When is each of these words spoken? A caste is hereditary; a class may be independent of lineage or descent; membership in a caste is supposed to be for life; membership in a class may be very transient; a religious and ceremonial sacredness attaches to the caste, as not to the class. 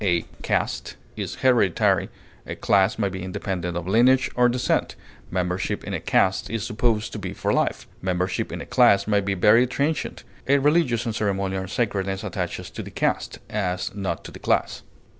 A 0.03 0.25
caste 0.41 0.95
is 1.15 1.35
hereditary; 1.45 2.09
a 2.47 2.55
class 2.55 2.97
may 2.97 3.07
be 3.07 3.21
independent 3.21 3.77
of 3.77 3.87
lineage 3.87 4.31
or 4.33 4.49
descent; 4.49 4.95
membership 5.29 5.83
in 5.83 5.93
a 5.93 5.99
caste 5.99 6.49
is 6.49 6.63
supposed 6.65 7.11
to 7.11 7.19
be 7.19 7.33
for 7.33 7.53
life; 7.53 7.85
membership 8.01 8.51
in 8.51 8.61
a 8.61 8.65
class 8.65 9.05
may 9.05 9.21
be 9.21 9.35
very 9.35 9.67
transient; 9.67 10.23
a 10.47 10.57
religious 10.57 11.05
and 11.05 11.13
ceremonial 11.13 11.67
sacredness 11.67 12.23
attaches 12.23 12.71
to 12.71 12.81
the 12.81 12.89
caste, 12.89 13.37
as 13.47 13.93
not 13.93 14.23
to 14.25 14.31
the 14.31 14.39
class. 14.39 14.81